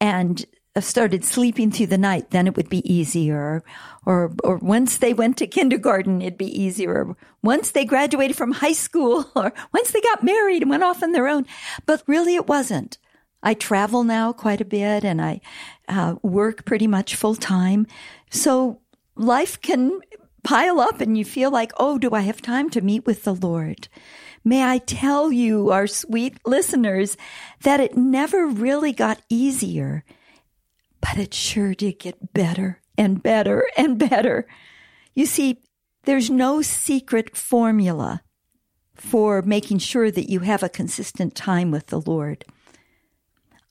and 0.00 0.44
started 0.80 1.24
sleeping 1.24 1.70
through 1.70 1.86
the 1.86 1.98
night, 1.98 2.30
then 2.30 2.46
it 2.46 2.56
would 2.56 2.68
be 2.68 2.90
easier. 2.90 3.62
Or, 4.06 4.32
or 4.42 4.56
once 4.58 4.98
they 4.98 5.12
went 5.12 5.36
to 5.38 5.46
kindergarten, 5.46 6.22
it'd 6.22 6.38
be 6.38 6.60
easier. 6.60 7.14
Once 7.42 7.70
they 7.70 7.84
graduated 7.84 8.36
from 8.36 8.52
high 8.52 8.72
school, 8.72 9.30
or 9.36 9.52
once 9.72 9.90
they 9.90 10.00
got 10.00 10.24
married 10.24 10.62
and 10.62 10.70
went 10.70 10.84
off 10.84 11.02
on 11.02 11.12
their 11.12 11.28
own. 11.28 11.46
But 11.86 12.02
really, 12.06 12.34
it 12.34 12.46
wasn't. 12.46 12.98
I 13.42 13.54
travel 13.54 14.04
now 14.04 14.32
quite 14.32 14.60
a 14.60 14.66
bit 14.66 15.02
and 15.02 15.20
I 15.20 15.40
uh, 15.88 16.16
work 16.22 16.64
pretty 16.66 16.86
much 16.86 17.16
full 17.16 17.34
time. 17.34 17.86
So 18.30 18.80
life 19.16 19.60
can 19.60 20.00
pile 20.42 20.80
up 20.80 21.00
and 21.00 21.16
you 21.16 21.24
feel 21.24 21.50
like, 21.50 21.72
oh, 21.78 21.98
do 21.98 22.10
I 22.12 22.20
have 22.20 22.42
time 22.42 22.70
to 22.70 22.80
meet 22.80 23.06
with 23.06 23.24
the 23.24 23.34
Lord? 23.34 23.88
May 24.44 24.64
I 24.64 24.78
tell 24.78 25.30
you, 25.30 25.70
our 25.70 25.86
sweet 25.86 26.38
listeners, 26.46 27.16
that 27.62 27.80
it 27.80 27.96
never 27.96 28.46
really 28.46 28.92
got 28.92 29.20
easier 29.28 30.04
but 31.10 31.18
it 31.18 31.34
sure 31.34 31.74
did 31.74 31.98
get 31.98 32.32
better 32.32 32.80
and 32.96 33.20
better 33.20 33.66
and 33.76 33.98
better. 33.98 34.46
You 35.12 35.26
see, 35.26 35.60
there's 36.04 36.30
no 36.30 36.62
secret 36.62 37.36
formula 37.36 38.22
for 38.94 39.42
making 39.42 39.78
sure 39.78 40.10
that 40.12 40.30
you 40.30 40.40
have 40.40 40.62
a 40.62 40.68
consistent 40.68 41.34
time 41.34 41.72
with 41.72 41.88
the 41.88 42.00
Lord. 42.00 42.44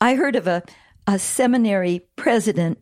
I 0.01 0.15
heard 0.15 0.35
of 0.35 0.47
a, 0.47 0.63
a 1.07 1.17
seminary 1.17 2.07
president 2.17 2.79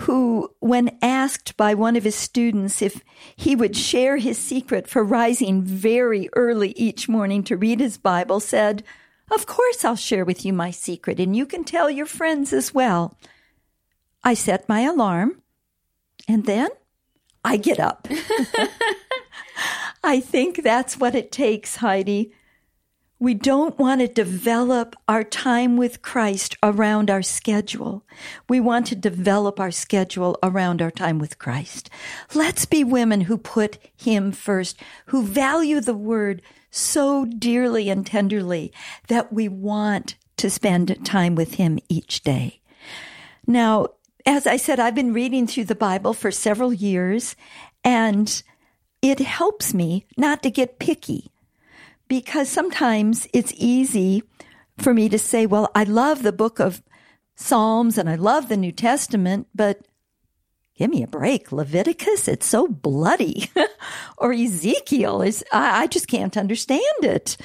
who, 0.00 0.50
when 0.60 0.98
asked 1.00 1.56
by 1.56 1.72
one 1.72 1.96
of 1.96 2.04
his 2.04 2.14
students 2.14 2.82
if 2.82 3.02
he 3.36 3.56
would 3.56 3.74
share 3.74 4.18
his 4.18 4.36
secret 4.36 4.86
for 4.86 5.02
rising 5.02 5.62
very 5.62 6.28
early 6.36 6.72
each 6.72 7.08
morning 7.08 7.42
to 7.44 7.56
read 7.56 7.80
his 7.80 7.96
Bible, 7.96 8.38
said, 8.38 8.84
Of 9.30 9.46
course 9.46 9.82
I'll 9.82 9.96
share 9.96 10.26
with 10.26 10.44
you 10.44 10.52
my 10.52 10.70
secret, 10.70 11.18
and 11.18 11.34
you 11.34 11.46
can 11.46 11.64
tell 11.64 11.88
your 11.88 12.06
friends 12.06 12.52
as 12.52 12.74
well. 12.74 13.16
I 14.26 14.34
set 14.34 14.68
my 14.68 14.80
alarm 14.80 15.40
and 16.26 16.46
then 16.46 16.68
I 17.44 17.56
get 17.58 17.78
up. 17.78 18.08
I 20.02 20.18
think 20.18 20.64
that's 20.64 20.98
what 20.98 21.14
it 21.14 21.30
takes, 21.30 21.76
Heidi. 21.76 22.32
We 23.20 23.34
don't 23.34 23.78
want 23.78 24.00
to 24.00 24.08
develop 24.08 24.96
our 25.06 25.22
time 25.22 25.76
with 25.76 26.02
Christ 26.02 26.56
around 26.60 27.08
our 27.08 27.22
schedule. 27.22 28.04
We 28.48 28.58
want 28.58 28.88
to 28.88 28.96
develop 28.96 29.60
our 29.60 29.70
schedule 29.70 30.36
around 30.42 30.82
our 30.82 30.90
time 30.90 31.20
with 31.20 31.38
Christ. 31.38 31.88
Let's 32.34 32.64
be 32.64 32.82
women 32.82 33.20
who 33.22 33.38
put 33.38 33.78
Him 33.96 34.32
first, 34.32 34.82
who 35.06 35.22
value 35.22 35.80
the 35.80 35.94
Word 35.94 36.42
so 36.72 37.26
dearly 37.26 37.88
and 37.88 38.04
tenderly 38.04 38.72
that 39.06 39.32
we 39.32 39.46
want 39.46 40.16
to 40.38 40.50
spend 40.50 41.06
time 41.06 41.36
with 41.36 41.54
Him 41.54 41.78
each 41.88 42.22
day. 42.22 42.60
Now, 43.46 43.90
as 44.26 44.46
I 44.46 44.56
said, 44.56 44.80
I've 44.80 44.94
been 44.94 45.12
reading 45.12 45.46
through 45.46 45.66
the 45.66 45.76
Bible 45.76 46.12
for 46.12 46.32
several 46.32 46.72
years, 46.72 47.36
and 47.84 48.42
it 49.00 49.20
helps 49.20 49.72
me 49.72 50.04
not 50.16 50.42
to 50.42 50.50
get 50.50 50.80
picky 50.80 51.30
because 52.08 52.48
sometimes 52.48 53.28
it's 53.32 53.52
easy 53.56 54.24
for 54.78 54.92
me 54.92 55.08
to 55.08 55.18
say, 55.18 55.46
well, 55.46 55.70
I 55.74 55.84
love 55.84 56.22
the 56.22 56.32
book 56.32 56.58
of 56.58 56.82
Psalms 57.36 57.98
and 57.98 58.08
I 58.08 58.16
love 58.16 58.48
the 58.48 58.56
New 58.56 58.72
Testament, 58.72 59.46
but 59.54 59.86
give 60.76 60.90
me 60.90 61.02
a 61.02 61.08
break. 61.08 61.52
Leviticus, 61.52 62.28
it's 62.28 62.46
so 62.46 62.66
bloody. 62.66 63.50
or 64.18 64.32
Ezekiel 64.32 65.22
is, 65.22 65.44
I, 65.52 65.82
I 65.82 65.86
just 65.86 66.08
can't 66.08 66.36
understand 66.36 66.82
it. 67.02 67.36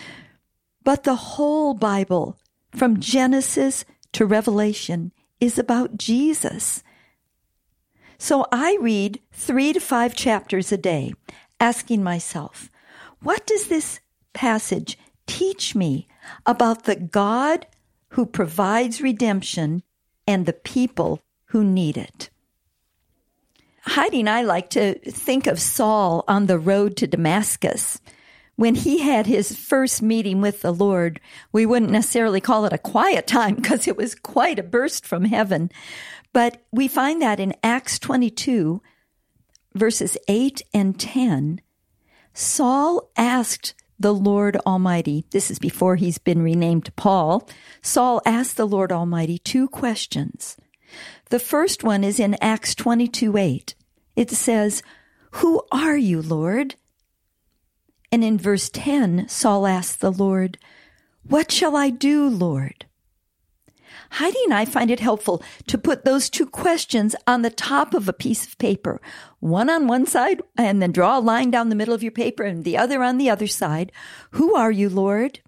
But 0.84 1.04
the 1.04 1.16
whole 1.16 1.74
Bible, 1.74 2.38
from 2.76 3.00
Genesis 3.00 3.86
to 4.14 4.26
Revelation, 4.26 5.12
is 5.42 5.60
about 5.60 5.98
Jesus. 5.98 6.84
So 8.18 8.46
I 8.52 8.78
read 8.80 9.20
three 9.34 9.74
to 9.74 9.80
five 9.80 10.16
chapters 10.16 10.72
a 10.72 10.78
day, 10.78 11.14
asking 11.60 12.04
myself, 12.04 12.70
what 13.22 13.46
does 13.48 13.68
this 13.68 14.00
passage 14.34 14.98
teach 15.26 15.76
me 15.76 16.08
about 16.46 16.84
the 16.84 16.96
God 16.96 17.66
who 18.10 18.26
provides 18.26 19.02
redemption 19.02 19.82
and 20.28 20.46
the 20.46 20.54
people 20.54 21.22
who 21.46 21.64
need 21.64 21.98
it? 21.98 22.30
Heidi 23.84 24.20
and 24.20 24.30
I 24.30 24.44
like 24.44 24.70
to 24.72 24.94
think 25.00 25.48
of 25.48 25.60
Saul 25.60 26.24
on 26.28 26.46
the 26.46 26.60
road 26.60 26.96
to 26.98 27.08
Damascus 27.08 28.00
when 28.62 28.76
he 28.76 29.00
had 29.00 29.26
his 29.26 29.56
first 29.56 30.04
meeting 30.04 30.40
with 30.40 30.62
the 30.62 30.72
Lord, 30.72 31.20
we 31.52 31.66
wouldn't 31.66 31.92
necessarily 31.92 32.40
call 32.40 32.64
it 32.66 32.72
a 32.72 32.78
quiet 32.78 33.26
time 33.26 33.56
because 33.56 33.88
it 33.88 33.98
was 33.98 34.14
quite 34.14 34.60
a 34.60 34.64
burst 34.64 35.04
from 35.04 35.26
heaven. 35.26 35.72
But 36.32 36.62
we 36.72 36.88
find 36.88 37.24
that 37.24 37.40
in 37.40 37.56
Acts 37.64 37.98
22, 37.98 38.80
verses 39.74 40.16
8 40.28 40.62
and 40.76 41.00
10, 41.00 41.60
Saul 42.36 43.10
asked 43.18 43.74
the 44.00 44.14
Lord 44.14 44.58
Almighty, 44.58 45.26
this 45.32 45.50
is 45.50 45.58
before 45.58 45.96
he's 45.96 46.20
been 46.20 46.44
renamed 46.44 46.96
Paul, 46.96 47.50
Saul 47.82 48.22
asked 48.28 48.58
the 48.58 48.68
Lord 48.68 48.92
Almighty 48.92 49.40
two 49.40 49.70
questions. 49.70 50.56
The 51.32 51.40
first 51.40 51.84
one 51.84 52.04
is 52.04 52.20
in 52.20 52.38
Acts 52.40 52.76
22 52.76 53.38
8. 53.38 53.74
It 54.16 54.30
says, 54.30 54.84
Who 55.32 55.64
are 55.72 55.98
you, 55.98 56.22
Lord? 56.22 56.76
And 58.12 58.24
in 58.24 58.38
verse 58.38 58.70
10, 58.70 59.28
Saul 59.30 59.66
asked 59.66 60.02
the 60.02 60.12
Lord, 60.12 60.58
What 61.24 61.52
shall 61.52 61.76
I 61.76 61.90
do, 61.90 62.28
Lord? 62.28 62.86
Heidi 64.12 64.38
and 64.44 64.54
I 64.54 64.66
find 64.66 64.92
it 64.92 65.00
helpful 65.00 65.42
to 65.68 65.78
put 65.78 66.04
those 66.04 66.30
two 66.30 66.46
questions 66.46 67.16
on 67.26 67.42
the 67.42 67.50
top 67.50 67.94
of 67.94 68.10
a 68.10 68.14
piece 68.14 68.46
of 68.46 68.58
paper, 68.58 69.00
one 69.40 69.70
on 69.70 69.88
one 69.88 70.06
side, 70.06 70.42
and 70.58 70.82
then 70.82 70.92
draw 70.92 71.18
a 71.18 71.22
line 71.22 71.50
down 71.50 71.70
the 71.70 71.76
middle 71.76 71.94
of 71.94 72.04
your 72.04 72.12
paper 72.12 72.44
and 72.44 72.66
the 72.66 72.78
other 72.78 73.02
on 73.02 73.18
the 73.18 73.30
other 73.30 73.48
side. 73.48 73.92
Who 74.32 74.54
are 74.56 74.72
you, 74.72 74.90
Lord? 74.90 75.40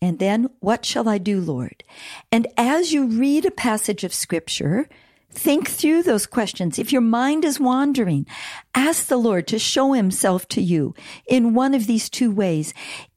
And 0.00 0.18
then, 0.18 0.48
what 0.60 0.86
shall 0.86 1.08
I 1.08 1.18
do, 1.18 1.40
Lord? 1.40 1.84
And 2.32 2.46
as 2.56 2.92
you 2.92 3.06
read 3.06 3.44
a 3.44 3.50
passage 3.50 4.04
of 4.04 4.14
scripture, 4.14 4.88
Think 5.30 5.68
through 5.68 6.02
those 6.02 6.26
questions. 6.26 6.78
If 6.78 6.92
your 6.92 7.02
mind 7.02 7.44
is 7.44 7.60
wandering, 7.60 8.26
ask 8.74 9.06
the 9.06 9.16
Lord 9.16 9.46
to 9.48 9.58
show 9.58 9.92
himself 9.92 10.48
to 10.48 10.62
you 10.62 10.94
in 11.28 11.54
one 11.54 11.74
of 11.74 11.86
these 11.86 12.08
two 12.08 12.30
ways. 12.30 12.72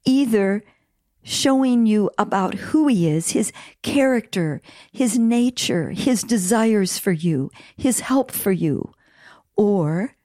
Either 0.05 0.63
showing 1.23 1.85
you 1.85 2.09
about 2.17 2.55
who 2.55 2.87
he 2.87 3.07
is, 3.07 3.31
his 3.31 3.51
character, 3.81 4.61
his 4.91 5.17
nature, 5.17 5.91
his 5.91 6.23
desires 6.23 6.97
for 6.97 7.11
you, 7.11 7.51
his 7.77 8.01
help 8.01 8.31
for 8.31 8.51
you, 8.51 8.93
or 9.55 10.15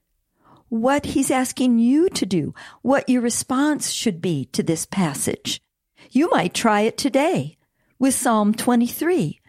what 0.69 1.07
he's 1.07 1.31
asking 1.31 1.78
you 1.78 2.09
to 2.09 2.26
do, 2.26 2.55
what 2.83 3.09
your 3.09 3.23
response 3.23 3.90
should 3.90 4.21
be 4.21 4.47
to 4.47 4.62
this 4.62 4.87
passage. 4.87 5.61
You 6.11 6.31
might 6.31 6.55
try 6.55 6.83
it 6.83 6.99
today 6.99 7.57
with 7.99 8.14
Psalm 8.14 8.55
23. 8.55 9.40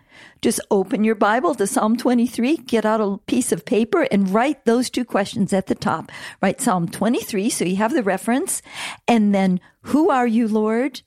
Just 0.42 0.60
open 0.70 1.04
your 1.04 1.16
Bible 1.16 1.56
to 1.56 1.68
Psalm 1.68 1.98
23, 1.98 2.58
get 2.58 2.86
out 2.86 3.02
a 3.02 3.18
piece 3.26 3.52
of 3.52 3.66
paper 3.66 4.04
and 4.12 4.30
write 4.30 4.66
those 4.66 4.90
two 4.90 5.06
questions 5.06 5.54
at 5.54 5.68
the 5.68 5.76
top. 5.76 6.12
Write 6.42 6.62
Psalm 6.62 6.88
23 6.88 7.50
so 7.50 7.66
you 7.66 7.78
have 7.78 7.94
the 7.94 8.04
reference. 8.04 8.62
And 9.08 9.34
then, 9.34 9.60
who 9.82 10.10
are 10.10 10.28
you, 10.28 10.48
Lord? 10.48 11.02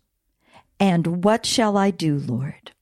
And 0.78 1.24
what 1.24 1.46
shall 1.46 1.76
I 1.76 1.90
do, 1.90 2.18
Lord? 2.18 2.72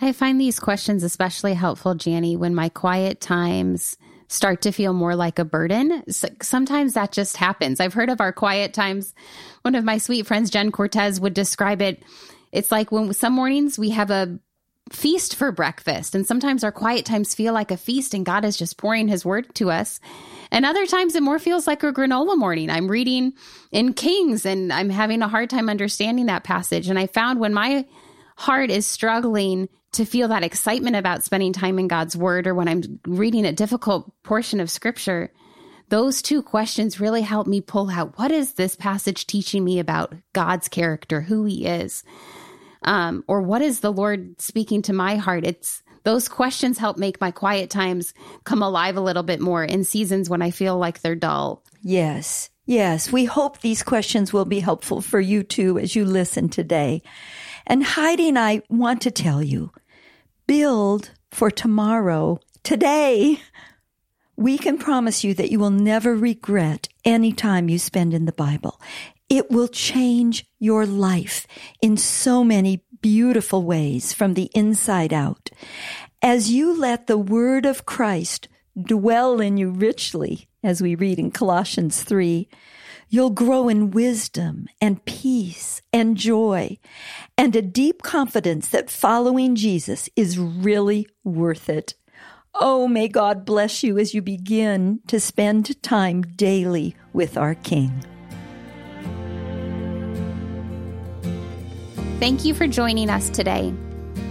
I 0.00 0.12
find 0.12 0.40
these 0.40 0.58
questions 0.58 1.02
especially 1.02 1.54
helpful, 1.54 1.96
Jani, 1.96 2.36
when 2.36 2.54
my 2.54 2.68
quiet 2.68 3.20
times 3.20 3.96
start 4.28 4.62
to 4.62 4.72
feel 4.72 4.92
more 4.92 5.14
like 5.14 5.38
a 5.38 5.44
burden. 5.44 6.02
sometimes 6.42 6.94
that 6.94 7.12
just 7.12 7.36
happens. 7.36 7.78
I've 7.78 7.94
heard 7.94 8.10
of 8.10 8.20
our 8.20 8.32
quiet 8.32 8.74
times. 8.74 9.14
One 9.62 9.74
of 9.74 9.84
my 9.84 9.98
sweet 9.98 10.26
friends, 10.26 10.50
Jen 10.50 10.72
Cortez, 10.72 11.20
would 11.20 11.34
describe 11.34 11.80
it. 11.80 12.02
It's 12.50 12.72
like 12.72 12.90
when 12.90 13.12
some 13.12 13.34
mornings 13.34 13.78
we 13.78 13.90
have 13.90 14.10
a 14.10 14.38
feast 14.92 15.34
for 15.34 15.50
breakfast. 15.50 16.14
And 16.14 16.26
sometimes 16.26 16.62
our 16.62 16.72
quiet 16.72 17.04
times 17.06 17.34
feel 17.34 17.54
like 17.54 17.70
a 17.70 17.76
feast 17.76 18.14
and 18.14 18.26
God 18.26 18.44
is 18.44 18.56
just 18.56 18.76
pouring 18.76 19.08
his 19.08 19.24
word 19.24 19.54
to 19.56 19.70
us. 19.70 19.98
And 20.50 20.66
other 20.66 20.86
times 20.86 21.14
it 21.14 21.22
more 21.22 21.38
feels 21.38 21.66
like 21.66 21.82
a 21.82 21.92
granola 21.92 22.36
morning. 22.36 22.70
I'm 22.70 22.88
reading 22.88 23.32
in 23.72 23.94
Kings 23.94 24.44
and 24.44 24.72
I'm 24.72 24.90
having 24.90 25.22
a 25.22 25.28
hard 25.28 25.50
time 25.50 25.68
understanding 25.68 26.26
that 26.26 26.44
passage. 26.44 26.88
And 26.88 26.98
I 26.98 27.06
found 27.06 27.40
when 27.40 27.54
my 27.54 27.86
heart 28.36 28.70
is 28.70 28.86
struggling 28.86 29.68
to 29.92 30.04
feel 30.04 30.28
that 30.28 30.44
excitement 30.44 30.96
about 30.96 31.24
spending 31.24 31.52
time 31.52 31.78
in 31.78 31.88
God's 31.88 32.16
word 32.16 32.46
or 32.46 32.54
when 32.54 32.68
I'm 32.68 33.00
reading 33.06 33.46
a 33.46 33.52
difficult 33.52 34.12
portion 34.22 34.60
of 34.60 34.70
scripture, 34.70 35.32
those 35.88 36.20
two 36.20 36.42
questions 36.42 37.00
really 37.00 37.22
help 37.22 37.46
me 37.46 37.60
pull 37.60 37.90
out 37.90 38.18
what 38.18 38.30
is 38.30 38.54
this 38.54 38.74
passage 38.74 39.26
teaching 39.26 39.64
me 39.64 39.78
about 39.78 40.14
God's 40.32 40.68
character, 40.68 41.20
who 41.20 41.44
he 41.44 41.66
is? 41.66 42.02
Um, 42.84 43.24
or 43.26 43.42
what 43.42 43.62
is 43.62 43.80
the 43.80 43.92
Lord 43.92 44.40
speaking 44.40 44.82
to 44.82 44.92
my 44.92 45.16
heart? 45.16 45.44
It's 45.44 45.82
those 46.04 46.28
questions 46.28 46.78
help 46.78 46.98
make 46.98 47.20
my 47.20 47.30
quiet 47.30 47.70
times 47.70 48.12
come 48.44 48.62
alive 48.62 48.96
a 48.96 49.00
little 49.00 49.22
bit 49.22 49.40
more 49.40 49.64
in 49.64 49.84
seasons 49.84 50.28
when 50.28 50.42
I 50.42 50.50
feel 50.50 50.76
like 50.76 51.00
they're 51.00 51.16
dull. 51.16 51.64
Yes. 51.82 52.50
Yes. 52.66 53.10
We 53.10 53.24
hope 53.24 53.60
these 53.60 53.82
questions 53.82 54.32
will 54.32 54.44
be 54.44 54.60
helpful 54.60 55.00
for 55.00 55.20
you 55.20 55.42
too 55.42 55.78
as 55.78 55.96
you 55.96 56.04
listen 56.04 56.48
today. 56.48 57.02
And 57.66 57.82
Heidi 57.82 58.28
and 58.28 58.38
I 58.38 58.62
want 58.68 59.02
to 59.02 59.10
tell 59.10 59.42
you, 59.42 59.72
build 60.46 61.10
for 61.30 61.50
tomorrow, 61.50 62.38
today. 62.62 63.40
We 64.36 64.58
can 64.58 64.78
promise 64.78 65.24
you 65.24 65.32
that 65.34 65.50
you 65.50 65.58
will 65.58 65.70
never 65.70 66.14
regret 66.14 66.88
any 67.04 67.32
time 67.32 67.68
you 67.68 67.78
spend 67.78 68.12
in 68.12 68.24
the 68.24 68.32
Bible. 68.32 68.80
It 69.34 69.50
will 69.50 69.66
change 69.66 70.46
your 70.60 70.86
life 70.86 71.48
in 71.82 71.96
so 71.96 72.44
many 72.44 72.84
beautiful 73.00 73.64
ways 73.64 74.12
from 74.12 74.34
the 74.34 74.48
inside 74.54 75.12
out. 75.12 75.50
As 76.22 76.52
you 76.52 76.78
let 76.78 77.08
the 77.08 77.18
word 77.18 77.66
of 77.66 77.84
Christ 77.84 78.46
dwell 78.80 79.40
in 79.40 79.56
you 79.56 79.70
richly, 79.70 80.46
as 80.62 80.80
we 80.80 80.94
read 80.94 81.18
in 81.18 81.32
Colossians 81.32 82.04
3, 82.04 82.48
you'll 83.08 83.30
grow 83.30 83.68
in 83.68 83.90
wisdom 83.90 84.68
and 84.80 85.04
peace 85.04 85.82
and 85.92 86.16
joy 86.16 86.78
and 87.36 87.56
a 87.56 87.60
deep 87.60 88.02
confidence 88.02 88.68
that 88.68 88.88
following 88.88 89.56
Jesus 89.56 90.08
is 90.14 90.38
really 90.38 91.08
worth 91.24 91.68
it. 91.68 91.94
Oh, 92.54 92.86
may 92.86 93.08
God 93.08 93.44
bless 93.44 93.82
you 93.82 93.98
as 93.98 94.14
you 94.14 94.22
begin 94.22 95.00
to 95.08 95.18
spend 95.18 95.82
time 95.82 96.22
daily 96.22 96.94
with 97.12 97.36
our 97.36 97.56
King. 97.56 98.13
Thank 102.20 102.44
you 102.44 102.54
for 102.54 102.66
joining 102.66 103.10
us 103.10 103.28
today. 103.28 103.74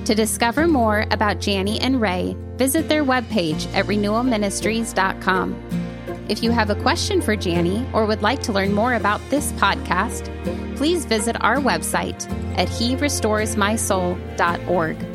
To 0.05 0.15
discover 0.15 0.67
more 0.67 1.05
about 1.11 1.45
Jani 1.45 1.79
and 1.81 2.01
Ray, 2.01 2.35
visit 2.55 2.89
their 2.89 3.03
webpage 3.03 3.71
at 3.73 3.85
renewalministries.com. 3.85 5.83
If 6.29 6.41
you 6.41 6.51
have 6.51 6.69
a 6.69 6.81
question 6.81 7.19
for 7.21 7.33
Jani 7.33 7.85
or 7.93 8.05
would 8.05 8.21
like 8.21 8.41
to 8.43 8.53
learn 8.53 8.71
more 8.73 8.93
about 8.93 9.19
this 9.29 9.51
podcast, 9.53 10.29
please 10.77 11.05
visit 11.05 11.35
our 11.43 11.57
website 11.57 12.25
at 12.57 12.69
herestoresmysoul.org. 12.69 15.12